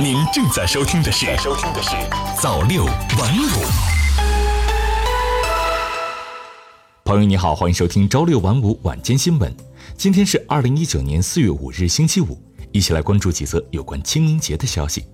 [0.00, 1.90] 您正在收听的是《收听的是
[2.40, 3.46] 早六晚五》。
[7.04, 9.54] 朋友你好，欢迎收听朝六晚五晚间新闻。
[9.96, 12.40] 今天是二零一九年四月五日，星期五，
[12.72, 15.04] 一起来关注几则有关清明节的消息。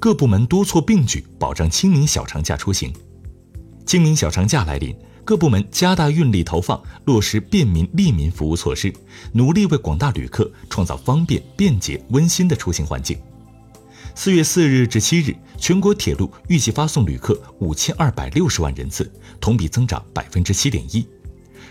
[0.00, 2.92] 各部门多措并举，保障清明小长假出行。
[3.84, 4.96] 清明小长假来临。
[5.24, 8.90] 各部门加大运力投放，落实便民利民服务措施，
[9.32, 13.18] 努力为广大旅客创造方便、便捷、温馨的出行环境。
[14.20, 19.08] 四月四日至七日，全国铁路预计发送旅客五千二百六十万人次，
[19.40, 21.06] 同比增长百分之七点一。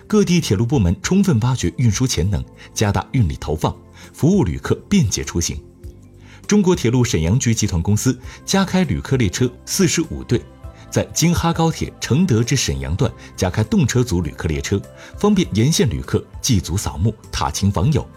[0.08, 2.41] 各地铁路部门充分挖掘运输潜能，
[2.74, 3.76] 加大运力投放，
[4.14, 5.62] 服务旅客便捷出行。
[6.48, 10.41] 中国铁路沈阳局集团公司加开旅客列车四十五对。
[10.90, 14.82] 在京哈高铁承德至沈阳段加开动车组旅客列车，
[15.20, 18.10] 方便沿线旅客祭祖扫墓、踏青访友。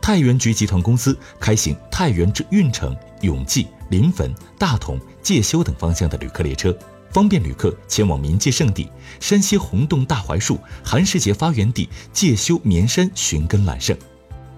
[0.00, 6.76] 太原局集团公司开行太原至运城、永济、临汾、大同、介休等方向的旅客列车，
[7.10, 8.88] 方便旅客前往冥界圣地
[9.20, 13.96] 山西洪洞大槐树寒食节发源地介休绵山寻根揽胜。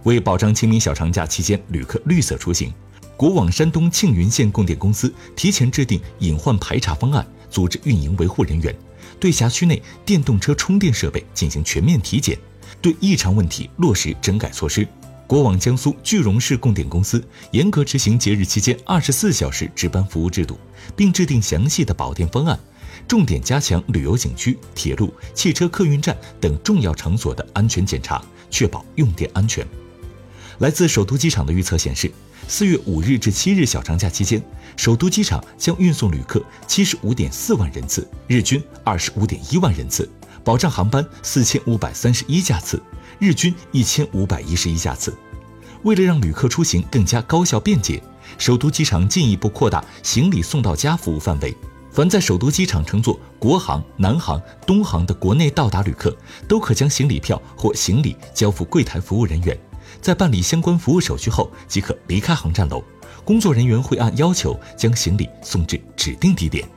[0.03, 2.73] 为保障清明小长假期间旅客绿色出行，
[3.17, 7.27] 国网山东庆云县供电公司提前制定隐患排查方案。
[7.49, 8.75] 组织运营维护人员
[9.21, 12.37] 对辖区内电动车充电设备进行全面体检，
[12.83, 14.87] 对异常问题落实整改措施。
[15.27, 20.57] 国网江苏句容市供电公司严格执行节日期间二十四小时值班服务制度，
[20.95, 22.57] 并制定详细的保电方案，
[23.09, 29.67] 重点加强旅游景区、铁路、汽车客运站等重要场所的安全检查，确保用电安全。
[30.59, 32.09] 来自首都机场的预测显示，
[32.47, 34.41] 四月五日至七日小长假期间，
[34.77, 40.09] 首都机场将运送旅客七十五点四万人次，日均二十五点一万人次，
[40.45, 42.81] 保障航班四千五百三十一架次，
[43.19, 45.17] 日均一千五百一十一架次。
[45.83, 48.03] 为了让旅客出行更加高效便捷，
[48.39, 51.57] 首都机场进一步扩大行李送到家服务范围。
[51.93, 56.15] 凡在首都机场乘坐国航、南航、东航的国内到达旅客，
[56.47, 59.59] 都可将行李票或行李交付柜台服务人员。
[60.03, 62.85] 在办理相关服务手续后，即可离开航站楼。
[63.25, 66.69] 工作人员会按要求将行李送至指定地点。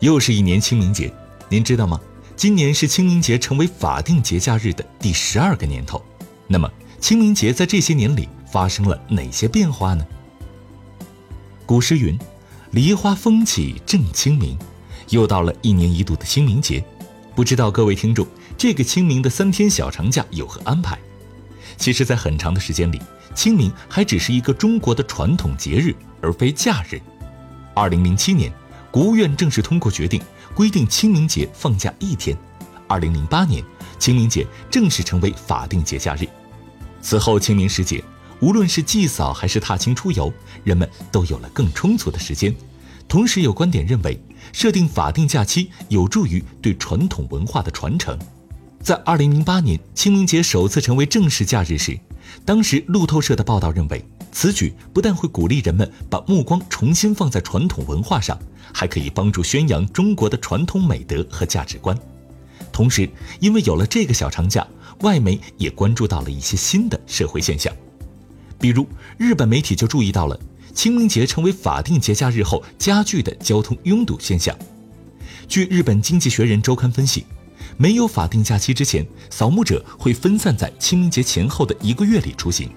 [0.00, 1.12] 又是一年清明节，
[1.48, 2.00] 您知道吗？
[2.36, 6.02] 今年是清明节成为法定节假日的第十二个年头。
[6.46, 10.04] 那么，清明节在这些年里发生了哪些变化呢？
[11.64, 12.18] 古诗云
[12.72, 14.58] ：“梨花风起正清明。”
[15.10, 16.82] 又到了一年一度的清明节，
[17.36, 20.98] 不知道各位听众，这个清明的三天小长假有何安排？
[21.76, 23.00] 其实，在很长的时间里，
[23.34, 27.00] 清明还只是一个中国的传统节日，而非假日。
[27.74, 28.50] 二零零七年，
[28.90, 30.22] 国务院正式通过决定，
[30.54, 32.36] 规定清明节放假一天。
[32.86, 33.64] 二零零八年，
[33.98, 36.28] 清明节正式成为法定节假日。
[37.00, 38.02] 此后，清明时节，
[38.40, 40.32] 无论是祭扫还是踏青出游，
[40.62, 42.54] 人们都有了更充足的时间。
[43.08, 44.18] 同时，有观点认为，
[44.52, 48.18] 设定法定假期有助于对传统文化的传承。
[48.80, 51.98] 在二零零八年清明节首次成为正式假日时，
[52.44, 54.04] 当时路透社的报道认为，
[54.34, 58.36] 此举不但会鼓励人们把目光重新放在传统文化上，
[58.72, 61.96] 还可以帮助宣扬中国的传统美德和价值观。
[62.72, 63.08] 同时，
[63.38, 64.66] 因为有了这个小长假，
[65.02, 67.72] 外媒也关注到了一些新的社会现象，
[68.58, 68.84] 比如
[69.16, 70.38] 日本媒体就注意到了
[70.74, 74.54] 清明节成为法定节假日后加剧的交通拥堵现象。
[75.46, 77.24] 据日本经济学人周刊分析。
[77.76, 82.68] 没有法定假期之前，扫墓者会分散在清明节前后的一个月里出行；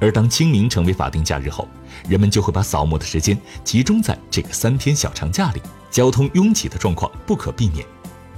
[0.00, 1.68] 而当清明成为法定假日后，
[2.08, 7.84] 人们就会把扫墓的时间集中在这个三天小长假里，交通拥挤的状况不可避免。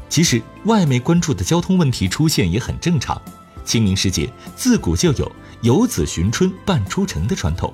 [0.08, 3.20] 其实，外媒关注的交通问题出现也很正常。
[3.64, 5.30] 清明时节自古就有
[5.62, 7.72] “游子寻春半出城”的传统，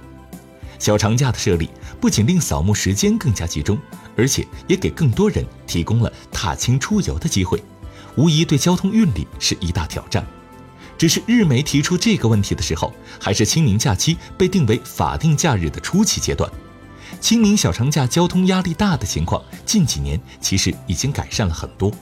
[0.79, 1.71] 小长假的设立
[2.01, 3.79] 不仅令扫墓时间更加集中，
[4.17, 7.63] 而且也给更多人提供了踏青出游的机会。
[8.17, 10.27] 无疑对交通运力是一大挑战。
[10.99, 16.51] 只是日媒提出这个问题的时候，还是清明假期被定为法定假日的初期阶段。
[17.21, 21.93] 清明小长假交通压力大的情况，近几年其实已经改善了很多。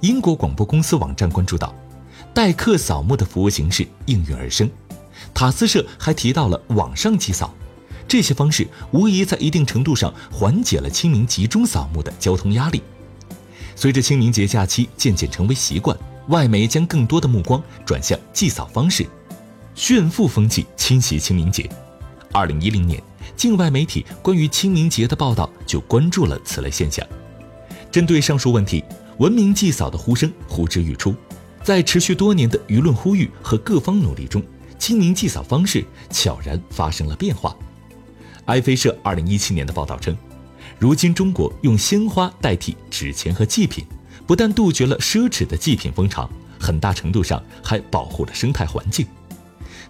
[0.00, 1.74] 英国广播公司网站关注到，
[2.34, 4.68] 代客扫墓的服务形式应运而生。
[5.32, 7.54] 塔斯社还提到了网上祭扫，
[8.06, 12.82] 这些方式无疑在一定程度上缓解了清明集中扫墓的交通压力。
[13.74, 15.96] 随着清明节假期渐渐成为习惯，
[16.28, 19.06] 外媒将更多的目光转向祭扫方式，
[19.74, 21.68] 炫富风气侵袭清明节。
[22.32, 23.02] 二零一零年，
[23.36, 27.06] 境外媒体关于清明节的报道就关注了此类现象。
[27.90, 28.82] 针对上述问题，
[29.18, 31.14] 文明祭扫的呼声呼之欲出。
[31.62, 34.42] 在持续多年的舆论呼吁和各方努力中，
[34.78, 37.56] 清明祭扫方式悄然发生了变化。
[38.46, 40.14] 埃菲社二零一七年的报道称，
[40.78, 43.86] 如今中国用鲜花代替纸钱和祭品，
[44.26, 46.28] 不但杜绝了奢侈的祭品风潮，
[46.58, 49.06] 很大程度上还保护了生态环境。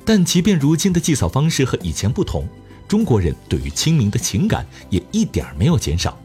[0.05, 2.47] 但即便如今的祭扫方式和以前不同，
[2.87, 6.19] 中国人对于清明的情感也一点没有减少。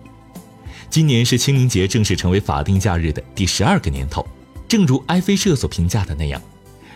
[0.89, 4.27] 今年是清明节正式成为法定假日的第十二个年头，
[4.67, 6.41] 正如埃菲社所评价的那样，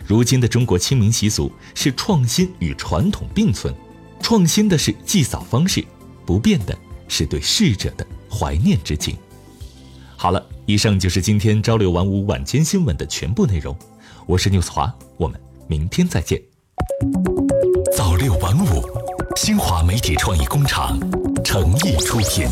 [0.06, 3.72] 如今的中国清明习俗是创新与传统并存，
[4.20, 5.84] 创新的是祭扫方式，
[6.26, 6.76] 不变的
[7.06, 9.16] 是对逝者的怀念之情。
[10.24, 13.76] 好了，以上就是今天朝六晚五晚间新闻的全部内容，
[14.24, 16.40] 我是 news 华，我们明天再见。
[17.94, 18.82] 早六晚五，
[19.36, 20.98] 新华媒体创意工厂
[21.44, 22.48] 诚意出品。